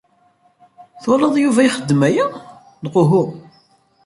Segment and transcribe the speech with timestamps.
[1.01, 2.25] Twalaḍ Yuba ixeddem aya,
[2.83, 3.23] neɣ uhu?